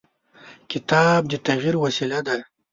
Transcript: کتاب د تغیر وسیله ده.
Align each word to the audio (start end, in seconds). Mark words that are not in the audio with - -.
کتاب 0.71 1.21
د 1.31 1.33
تغیر 1.47 1.75
وسیله 1.83 2.19
ده. 2.27 2.37